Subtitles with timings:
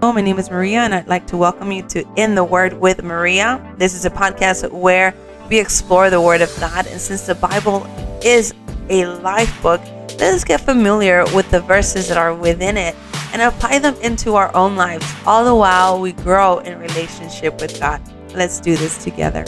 [0.00, 2.72] Hello, my name is Maria, and I'd like to welcome you to In the Word
[2.74, 3.74] with Maria.
[3.78, 5.14] This is a podcast where
[5.48, 7.86] we explore the Word of God, and since the Bible
[8.22, 8.52] is
[8.90, 9.80] a life book,
[10.18, 12.96] let us get familiar with the verses that are within it
[13.32, 17.78] and apply them into our own lives, all the while we grow in relationship with
[17.78, 18.02] God.
[18.34, 19.44] Let's do this together.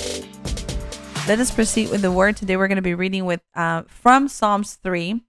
[1.26, 2.36] Let us proceed with the Word.
[2.36, 5.20] Today we're going to be reading with uh, from Psalms 3.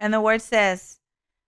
[0.00, 0.98] And the Word says,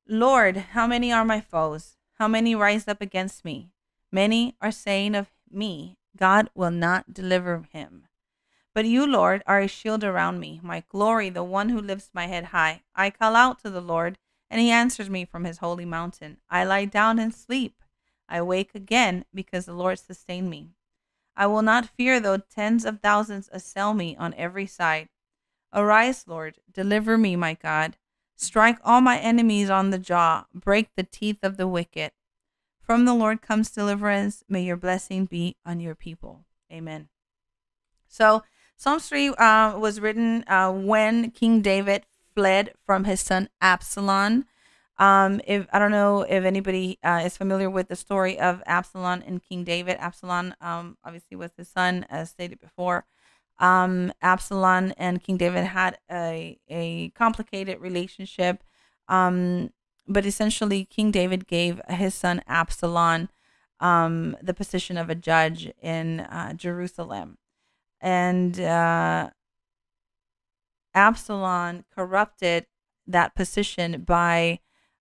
[0.07, 1.94] Lord, how many are my foes?
[2.15, 3.71] How many rise up against me?
[4.13, 8.07] Many are saying of me, God will not deliver him.
[8.73, 12.27] But you, Lord, are a shield around me, my glory, the one who lifts my
[12.27, 12.83] head high.
[12.95, 16.39] I call out to the Lord, and he answers me from his holy mountain.
[16.49, 17.83] I lie down and sleep.
[18.29, 20.71] I wake again because the Lord sustained me.
[21.37, 25.09] I will not fear though tens of thousands assail me on every side.
[25.73, 27.97] Arise, Lord, deliver me, my God.
[28.37, 32.13] Strike all my enemies on the jaw, break the teeth of the wicked.
[32.81, 34.45] From the Lord comes deliverance.
[34.49, 36.45] May your blessing be on your people.
[36.71, 37.09] Amen.
[38.07, 38.43] So,
[38.77, 42.05] Psalms 3 uh, was written uh, when King David
[42.35, 44.45] fled from his son Absalom.
[44.99, 49.23] Um, if I don't know if anybody uh, is familiar with the story of Absalom
[49.27, 53.05] and King David, Absalom um, obviously was his son, as stated before
[53.59, 58.63] um, Absalom and King David had a, a complicated relationship.
[59.09, 59.71] Um,
[60.07, 63.29] but essentially, King David gave his son Absalom
[63.81, 67.39] um, the position of a judge in uh, Jerusalem.
[68.01, 69.31] And uh,
[70.95, 72.67] Absalom corrupted
[73.07, 74.61] that position by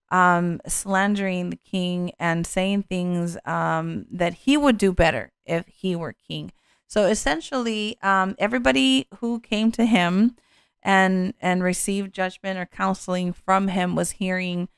[0.09, 5.95] um, slandering the king and saying things um, that he would do better if he
[5.95, 6.51] were king.
[6.93, 10.35] So essentially, um, everybody who came to him
[10.83, 14.69] and and received judgment or counseling from him was hearing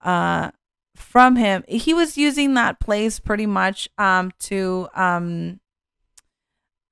[0.00, 0.52] uh,
[0.94, 1.64] from him.
[1.66, 5.58] He was using that place pretty much um, to um,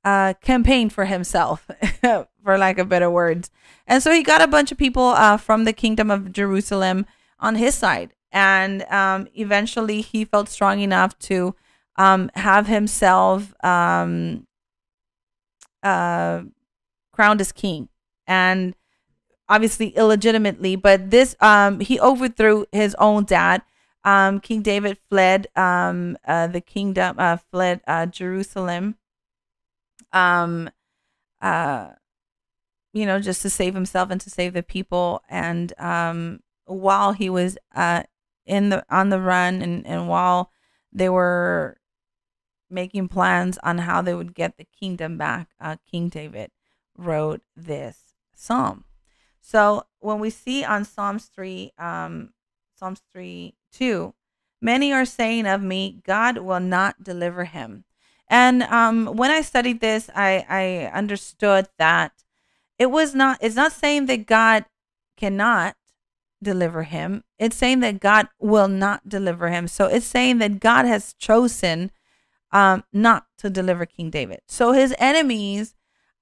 [0.05, 3.53] uh, campaign for himself, for lack of better words.
[3.87, 7.07] And so he got a bunch of people uh, from the kingdom of Jerusalem
[7.39, 8.15] on his side.
[8.33, 11.55] And um, eventually he felt strong enough to
[11.95, 14.49] um, have himself um,
[15.83, 16.43] uh,
[17.13, 17.89] crowned as king,
[18.27, 18.75] and
[19.49, 20.77] obviously illegitimately.
[20.77, 23.63] But this, um, he overthrew his own dad.
[24.05, 28.97] Um, King David fled um, uh, the kingdom, uh, fled uh, Jerusalem.
[30.13, 30.71] Um,
[31.41, 31.91] uh,
[32.93, 35.23] you know, just to save himself and to save the people.
[35.29, 38.03] And um, while he was uh,
[38.45, 40.51] in the on the run, and and while
[40.93, 41.79] they were
[42.73, 46.51] making plans on how they would get the kingdom back, uh, King David
[46.97, 48.85] wrote this psalm.
[49.41, 52.33] So when we see on Psalms 3, um,
[52.75, 54.15] Psalms 3 2,
[54.61, 57.85] many are saying of me, God will not deliver him.
[58.29, 62.13] And um, when I studied this, I, I understood that
[62.79, 64.65] it was not, it's not saying that God
[65.17, 65.77] cannot
[66.43, 67.25] deliver him.
[67.39, 69.69] It's saying that God will not deliver him.
[69.69, 71.91] So it's saying that God has chosen
[72.53, 74.41] um, not to deliver King David.
[74.47, 75.75] So his enemies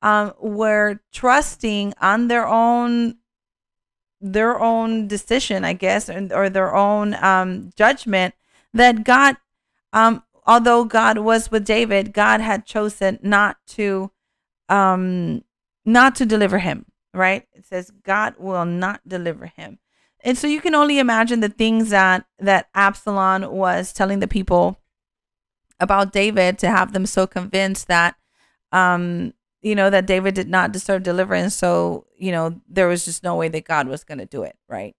[0.02, 3.16] um, were trusting on their own
[4.22, 8.34] their own decision, I guess, or their own um, judgment
[8.74, 9.38] that God,
[9.94, 14.10] um, although God was with David, God had chosen not to,
[14.68, 15.42] um,
[15.86, 16.84] not to deliver him.
[17.14, 17.46] Right?
[17.54, 19.80] It says God will not deliver him,
[20.22, 24.79] and so you can only imagine the things that that Absalom was telling the people
[25.80, 28.16] about David to have them so convinced that
[28.72, 29.32] um
[29.62, 31.54] you know that David did not deserve deliverance.
[31.54, 34.56] So you know there was just no way that God was going to do it
[34.68, 34.94] right?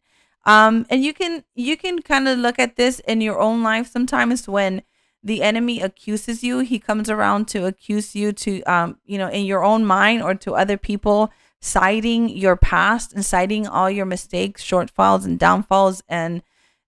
[0.45, 3.87] Um and you can you can kind of look at this in your own life
[3.91, 4.83] sometimes when
[5.23, 6.59] the enemy accuses you.
[6.59, 10.35] He comes around to accuse you to um you know in your own mind or
[10.35, 11.31] to other people
[11.61, 16.41] citing your past and citing all your mistakes shortfalls and downfalls and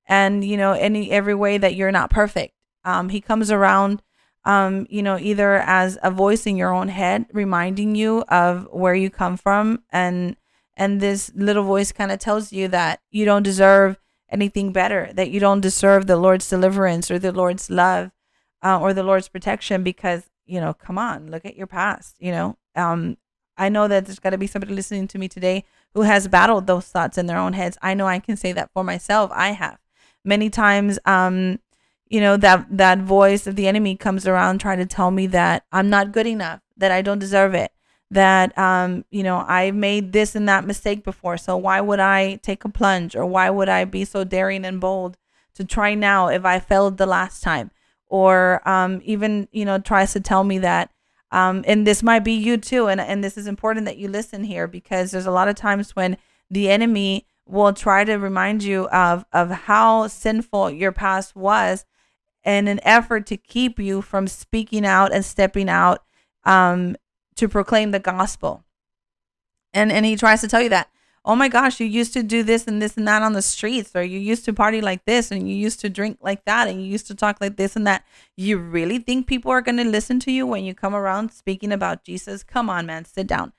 [0.07, 2.52] and you know any every way that you're not perfect
[2.85, 4.01] um, he comes around,
[4.45, 8.95] um, you know, either as a voice in your own head, reminding you of where
[8.95, 10.35] you come from, and
[10.75, 13.99] and this little voice kind of tells you that you don't deserve
[14.29, 18.11] anything better, that you don't deserve the Lord's deliverance or the Lord's love
[18.63, 22.15] uh, or the Lord's protection because you know, come on, look at your past.
[22.19, 23.17] You know, um,
[23.57, 25.63] I know that there's got to be somebody listening to me today
[25.93, 27.77] who has battled those thoughts in their own heads.
[27.81, 29.31] I know I can say that for myself.
[29.33, 29.77] I have
[30.25, 30.99] many times.
[31.05, 31.59] Um,
[32.07, 35.65] you know that that voice of the enemy comes around trying to tell me that
[35.71, 37.71] i'm not good enough that i don't deserve it
[38.11, 42.35] that um you know i made this and that mistake before so why would i
[42.37, 45.17] take a plunge or why would i be so daring and bold
[45.55, 47.71] to try now if I failed the last time,
[48.07, 50.91] or um, even you know tries to tell me that.
[51.31, 54.43] Um, and this might be you too, and and this is important that you listen
[54.43, 56.17] here because there's a lot of times when
[56.49, 61.85] the enemy will try to remind you of of how sinful your past was
[62.45, 66.03] in an effort to keep you from speaking out and stepping out
[66.43, 66.95] um,
[67.35, 68.63] to proclaim the gospel.
[69.73, 70.89] And and he tries to tell you that,
[71.25, 73.91] oh my gosh, you used to do this and this and that on the streets,
[73.95, 76.81] or you used to party like this, and you used to drink like that, and
[76.81, 78.03] you used to talk like this and that.
[78.35, 81.71] You really think people are going to listen to you when you come around speaking
[81.71, 82.43] about Jesus?
[82.43, 83.53] Come on, man, sit down.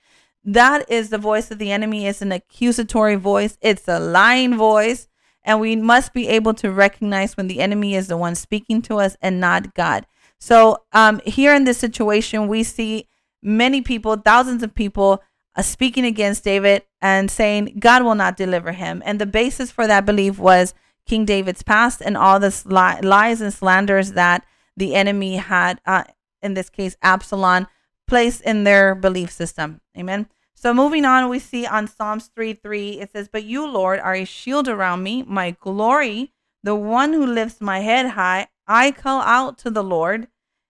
[0.44, 2.06] That is the voice of the enemy.
[2.06, 3.56] It's an accusatory voice.
[3.62, 5.08] It's a lying voice.
[5.44, 8.96] And we must be able to recognize when the enemy is the one speaking to
[8.96, 10.06] us and not God.
[10.38, 13.08] So, um, here in this situation, we see
[13.42, 15.22] many people, thousands of people,
[15.56, 19.02] uh, speaking against David and saying God will not deliver him.
[19.04, 20.74] And the basis for that belief was
[21.06, 24.44] King David's past and all the li- lies and slanders that
[24.76, 26.04] the enemy had, uh,
[26.42, 27.66] in this case, Absalom,
[28.06, 29.80] placed in their belief system.
[29.96, 30.26] Amen.
[30.54, 34.14] So moving on, we see on Psalms 3 3, it says, But you, Lord, are
[34.14, 38.48] a shield around me, my glory, the one who lifts my head high.
[38.66, 40.28] I call out to the Lord,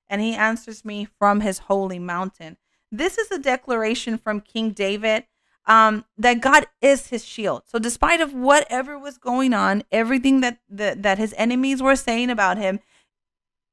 [0.09, 2.57] and he answers me from his holy mountain.
[2.91, 5.27] This is a declaration from King David
[5.67, 7.63] um, that God is his shield.
[7.67, 12.31] So despite of whatever was going on, everything that, that that his enemies were saying
[12.31, 12.81] about him,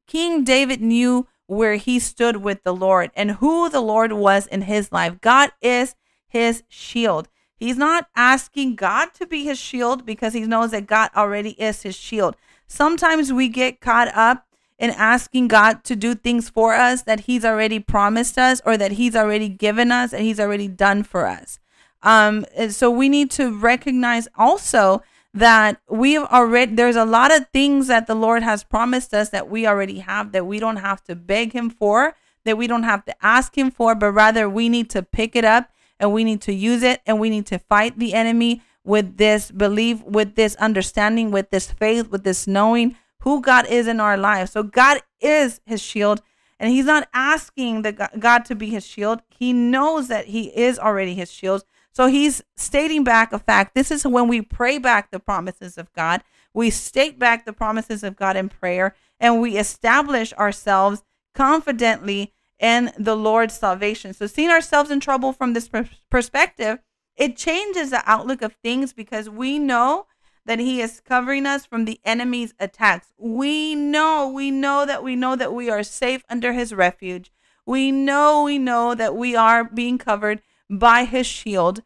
[0.07, 4.63] King David knew where he stood with the Lord and who the Lord was in
[4.63, 5.19] his life.
[5.19, 5.95] God is
[6.31, 7.27] his shield.
[7.55, 11.83] He's not asking God to be his shield because he knows that God already is
[11.83, 12.35] his shield.
[12.67, 14.47] Sometimes we get caught up
[14.79, 18.93] in asking God to do things for us that he's already promised us or that
[18.93, 21.59] he's already given us and he's already done for us.
[22.01, 27.47] Um, so we need to recognize also that we have already there's a lot of
[27.53, 31.03] things that the Lord has promised us that we already have that we don't have
[31.03, 34.67] to beg him for, that we don't have to ask him for, but rather we
[34.67, 37.59] need to pick it up and we need to use it and we need to
[37.59, 42.97] fight the enemy with this belief, with this understanding, with this faith, with this knowing
[43.19, 44.51] who God is in our lives.
[44.51, 46.21] So God is his shield
[46.59, 49.21] and he's not asking the God to be his shield.
[49.29, 51.63] He knows that he is already his shield.
[51.93, 53.75] So he's stating back a fact.
[53.75, 56.23] This is when we pray back the promises of God.
[56.53, 61.03] We state back the promises of God in prayer and we establish ourselves
[61.35, 64.13] confidently and the Lord's salvation.
[64.13, 65.69] So, seeing ourselves in trouble from this
[66.09, 66.79] perspective,
[67.17, 70.05] it changes the outlook of things because we know
[70.45, 73.07] that He is covering us from the enemy's attacks.
[73.17, 77.31] We know, we know that we know that we are safe under His refuge.
[77.65, 81.81] We know, we know that we are being covered by His shield.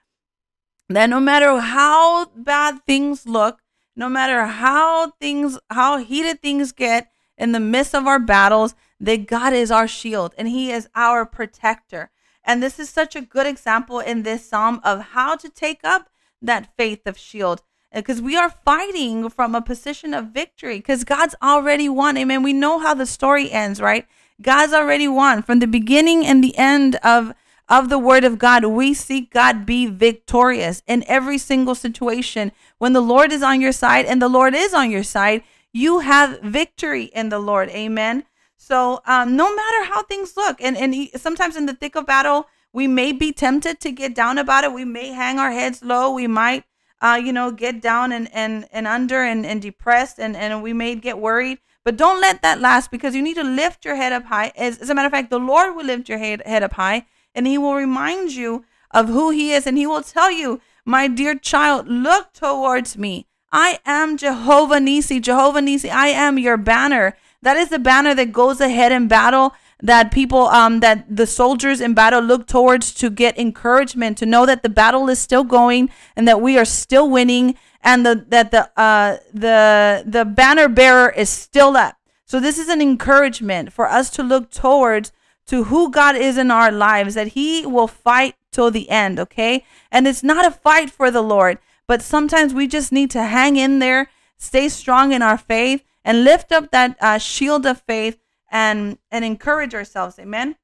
[0.90, 3.62] That no matter how bad things look,
[3.96, 8.76] no matter how things, how heated things get in the midst of our battles,
[9.06, 12.10] that God is our shield and He is our protector.
[12.44, 16.10] And this is such a good example in this psalm of how to take up
[16.42, 17.62] that faith of shield
[17.94, 22.18] uh, because we are fighting from a position of victory because God's already won.
[22.18, 22.44] Amen.
[22.44, 24.08] We know how the story ends, right?
[24.42, 27.34] God's already won from the beginning and the end of
[27.68, 28.64] of the word of God.
[28.66, 32.52] We see God be victorious in every single situation.
[32.78, 35.42] When the Lord is on your side and the Lord is on your side,
[35.74, 37.70] you have victory in the Lord.
[37.70, 38.24] Amen.
[38.58, 42.48] So um, no matter how things look, and and sometimes in the thick of battle,
[42.74, 44.74] we may be tempted to get down about it.
[44.74, 46.12] We may hang our heads low.
[46.12, 46.64] We might,
[47.02, 50.74] uh, you know, get down and and and under and and depressed, and and we
[50.74, 51.60] may get worried.
[51.84, 54.52] But don't let that last because you need to lift your head up high.
[54.56, 57.06] As, as a matter of fact, the Lord will lift your head head up high,
[57.36, 61.08] and He will remind you of who He is, and He will tell you, my
[61.08, 63.28] dear child, look towards me.
[63.52, 65.90] I am Jehovah Nissi, Jehovah Nissi.
[65.90, 67.16] I am your banner.
[67.46, 71.80] That is the banner that goes ahead in battle that people um that the soldiers
[71.80, 75.92] in battle look towards to get encouragement to know that the battle is still going
[76.16, 81.10] and that we are still winning and the that the uh the the banner bearer
[81.12, 81.96] is still up.
[82.26, 85.12] So this is an encouragement for us to look towards
[85.46, 89.64] to who God is in our lives that he will fight till the end, okay?
[89.92, 93.56] And it's not a fight for the Lord, but sometimes we just need to hang
[93.56, 98.22] in there, stay strong in our faith and lift up that uh, shield of faith
[98.50, 100.18] and and encourage ourselves.
[100.20, 100.56] Amen?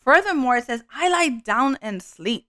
[0.00, 2.46] Furthermore it says i lie down and sleep.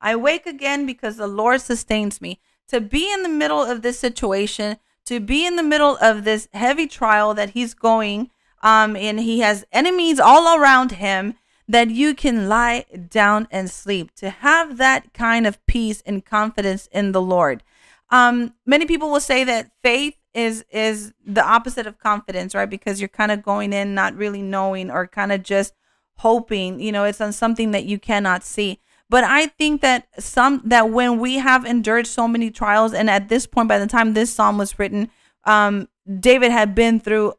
[0.00, 2.40] I wake again because the lord sustains me.
[2.68, 6.48] To be in the middle of this situation to be in the middle of this
[6.52, 8.30] heavy trial that he's going
[8.62, 11.34] um and he has enemies all around him
[11.68, 14.14] that you can lie down and sleep.
[14.16, 17.62] To have that kind of peace and confidence in the lord.
[18.10, 22.68] Um many people will say that faith is is the opposite of confidence, right?
[22.68, 25.74] Because you're kind of going in not really knowing or kind of just
[26.18, 28.80] hoping, you know, it's on something that you cannot see.
[29.08, 33.28] But I think that some that when we have endured so many trials, and at
[33.28, 35.10] this point, by the time this psalm was written,
[35.44, 35.88] um,
[36.20, 37.34] David had been through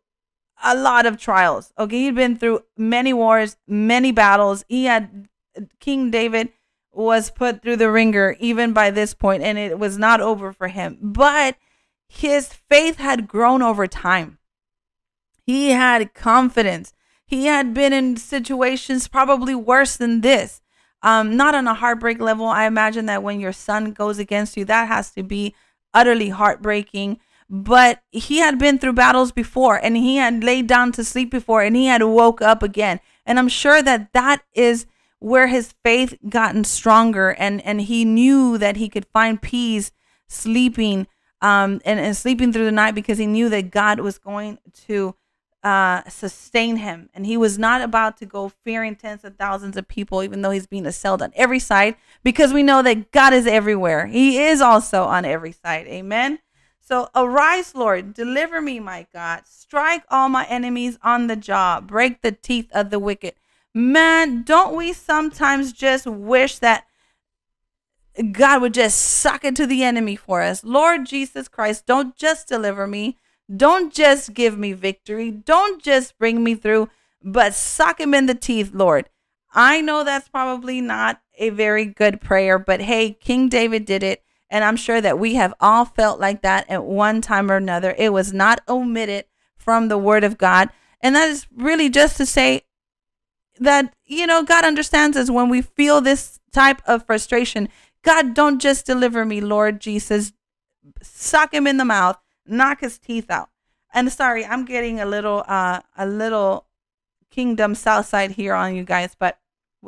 [0.64, 1.74] a lot of trials.
[1.78, 4.64] Okay, he'd been through many wars, many battles.
[4.70, 5.28] He had
[5.80, 6.50] King David
[6.94, 10.68] was put through the wringer even by this point, and it was not over for
[10.68, 10.98] him.
[11.02, 11.58] But
[12.08, 14.40] his faith had grown over time.
[15.46, 16.94] He had confidence.
[17.26, 20.62] He had been in situations probably worse than this.
[21.02, 22.48] Um, not on a heartbreak level.
[22.48, 25.54] I imagine that when your son goes against you, that has to be
[25.94, 27.20] utterly heartbreaking.
[27.48, 31.62] But he had been through battles before and he had laid down to sleep before
[31.62, 33.00] and he had woke up again.
[33.26, 34.88] And I'm sure that that is
[35.20, 39.92] where his faith gotten stronger and and he knew that he could find peace
[40.28, 41.08] sleeping
[41.46, 45.16] um and, and sleeping through the night because he knew that God was going to
[45.66, 47.10] uh, sustain him.
[47.16, 50.52] And he was not about to go fearing tens of thousands of people, even though
[50.52, 54.06] he's being assailed on every side, because we know that God is everywhere.
[54.06, 55.88] He is also on every side.
[55.88, 56.38] Amen.
[56.80, 59.42] So arise, Lord, deliver me, my God.
[59.48, 63.34] Strike all my enemies on the jaw, break the teeth of the wicked.
[63.74, 66.86] Man, don't we sometimes just wish that
[68.32, 70.64] God would just suck it to the enemy for us?
[70.64, 73.18] Lord Jesus Christ, don't just deliver me.
[73.54, 75.32] Don't just give me victory.
[75.32, 76.90] Don't just bring me through,
[77.22, 79.10] but suck him in the teeth, Lord.
[79.54, 84.24] I know that's probably not a very good prayer, but hey, King David did it.
[84.50, 87.96] And I'm sure that we have all felt like that at one time or another.
[87.98, 89.26] It was not omitted
[89.58, 90.70] from the word of God.
[91.02, 92.62] And that is really just to say
[93.60, 97.70] that, you know, God understands us when we feel this type of frustration.
[98.06, 100.32] God, don't just deliver me, Lord Jesus.
[101.02, 103.50] Suck him in the mouth knock his teeth out.
[103.94, 106.66] And sorry, I'm getting a little uh a little
[107.30, 109.40] kingdom south side here on you guys, but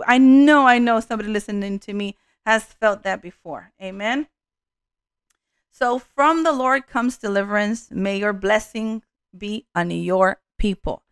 [0.05, 3.71] I know I know somebody listening to me has felt that before.
[3.81, 4.27] Amen.
[5.71, 7.91] So from the Lord comes deliverance.
[7.91, 9.03] May your blessing
[9.37, 11.03] be on your people.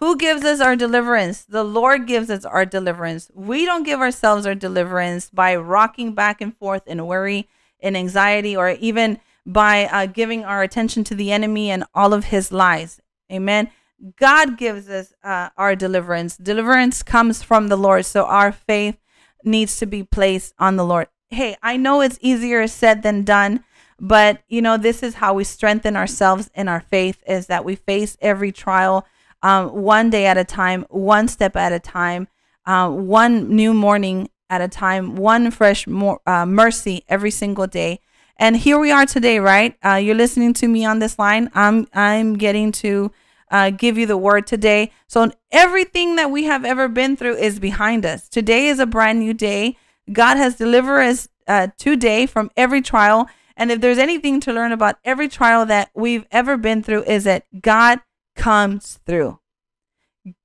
[0.00, 1.42] Who gives us our deliverance?
[1.42, 3.30] The Lord gives us our deliverance.
[3.34, 8.56] We don't give ourselves our deliverance by rocking back and forth in worry, in anxiety,
[8.56, 12.98] or even by uh, giving our attention to the enemy and all of his lies.
[13.30, 13.70] Amen.
[14.16, 16.34] God gives us uh, our deliverance.
[16.38, 18.06] Deliverance comes from the Lord.
[18.06, 18.96] So our faith
[19.44, 21.08] needs to be placed on the Lord.
[21.28, 23.64] Hey, I know it's easier said than done,
[24.00, 27.76] but you know, this is how we strengthen ourselves in our faith is that we
[27.76, 29.06] face every trial
[29.42, 32.28] um, one day at a time, one step at a time,
[32.66, 38.00] uh, one new morning at a time, one fresh uh, mercy every single day.
[38.36, 39.76] And here we are today, right?
[39.84, 41.50] Uh, you're listening to me on this line.
[41.54, 43.12] I'm I'm getting to
[43.50, 44.92] uh, give you the word today.
[45.08, 48.28] So everything that we have ever been through is behind us.
[48.28, 49.76] Today is a brand new day.
[50.12, 53.28] God has delivered us uh, today from every trial.
[53.56, 57.24] And if there's anything to learn about every trial that we've ever been through, is
[57.24, 58.00] that God
[58.40, 59.38] comes through.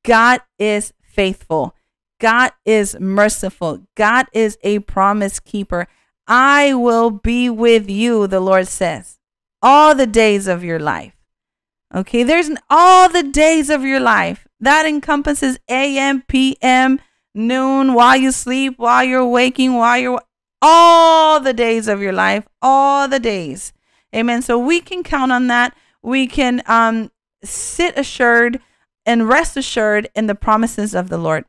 [0.03, 1.73] God is faithful.
[2.19, 3.87] God is merciful.
[3.95, 5.87] God is a promise keeper.
[6.27, 9.19] I will be with you, the Lord says,
[9.61, 11.13] all the days of your life.
[11.93, 14.45] Okay, there's all the days of your life.
[14.59, 16.99] That encompasses AM, PM,
[17.33, 20.21] noon, while you sleep, while you're waking, while you're
[20.61, 23.71] all the days of your life, all the days.
[24.13, 24.41] Amen.
[24.41, 25.75] So we can count on that.
[26.01, 27.11] We can um,
[27.45, 28.59] sit assured
[29.05, 31.45] and rest assured in the promises of the Lord.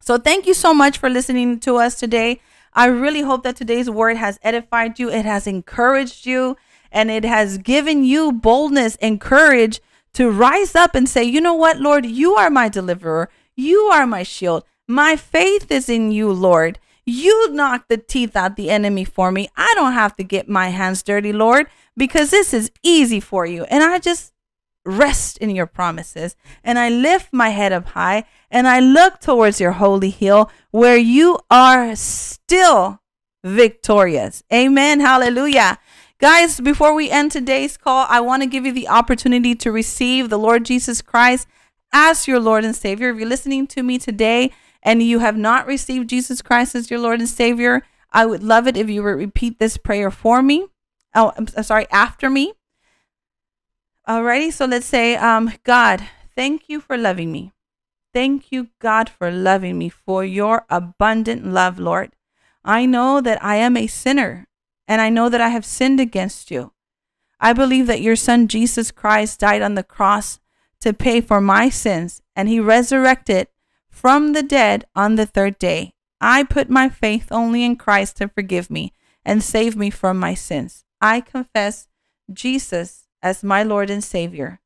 [0.00, 2.40] So thank you so much for listening to us today.
[2.72, 6.56] I really hope that today's word has edified you, it has encouraged you,
[6.92, 9.80] and it has given you boldness and courage
[10.14, 14.06] to rise up and say, you know what, Lord, you are my deliverer, you are
[14.06, 14.64] my shield.
[14.88, 16.78] My faith is in you, Lord.
[17.06, 19.48] You knock the teeth out the enemy for me.
[19.56, 23.64] I don't have to get my hands dirty, Lord, because this is easy for you.
[23.64, 24.32] And I just
[24.84, 26.36] rest in your promises.
[26.64, 30.96] And I lift my head up high and I look towards your holy hill where
[30.96, 33.00] you are still
[33.44, 34.42] victorious.
[34.52, 35.00] Amen.
[35.00, 35.78] Hallelujah.
[36.18, 40.28] Guys, before we end today's call, I want to give you the opportunity to receive
[40.28, 41.48] the Lord Jesus Christ
[41.92, 43.10] as your Lord and Savior.
[43.10, 47.00] If you're listening to me today and you have not received Jesus Christ as your
[47.00, 47.82] Lord and Savior,
[48.12, 50.66] I would love it if you would repeat this prayer for me.
[51.14, 52.52] Oh, I'm sorry, after me.
[54.08, 56.02] Alrighty, so let's say, um, God,
[56.34, 57.52] thank you for loving me.
[58.12, 62.16] Thank you, God, for loving me, for your abundant love, Lord.
[62.64, 64.48] I know that I am a sinner,
[64.88, 66.72] and I know that I have sinned against you.
[67.40, 70.40] I believe that your son Jesus Christ died on the cross
[70.80, 73.48] to pay for my sins and he resurrected
[73.88, 75.94] from the dead on the third day.
[76.20, 78.92] I put my faith only in Christ to forgive me
[79.24, 80.84] and save me from my sins.
[81.00, 81.88] I confess
[82.32, 84.60] Jesus as my Lord and Savior.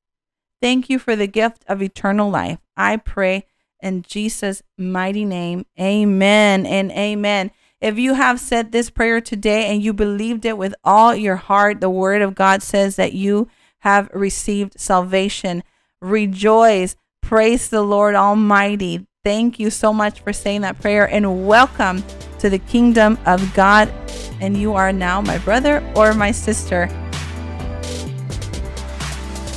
[0.61, 2.59] Thank you for the gift of eternal life.
[2.77, 3.47] I pray
[3.83, 5.67] in Jesus' mighty name.
[5.79, 7.51] Amen and amen.
[7.81, 11.81] If you have said this prayer today and you believed it with all your heart,
[11.81, 13.49] the word of God says that you
[13.81, 15.63] have received salvation.
[16.01, 16.97] Rejoice.
[17.21, 19.07] Praise the Lord Almighty.
[19.23, 22.03] Thank you so much for saying that prayer and welcome
[22.39, 23.93] to the kingdom of God.
[24.41, 26.89] And you are now my brother or my sister.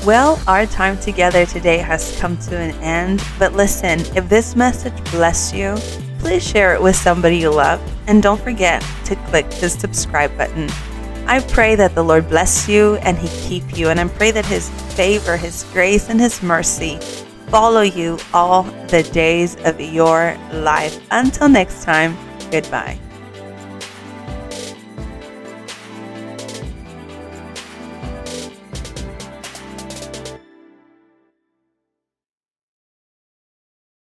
[0.08, 3.22] Well, our time together today has come to an end.
[3.38, 5.76] But listen, if this message blessed you,
[6.20, 7.82] please share it with somebody you love.
[8.08, 10.70] And don't forget to click the subscribe button.
[11.28, 13.90] I pray that the Lord bless you and He keep you.
[13.90, 17.00] And I pray that His favor, His grace, and His mercy
[17.50, 21.06] follow you all the days of your life.
[21.12, 22.16] Until next time,
[22.50, 22.98] goodbye.